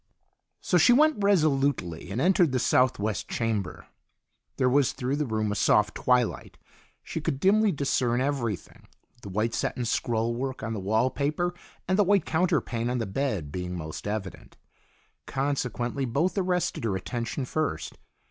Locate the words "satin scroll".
9.53-10.33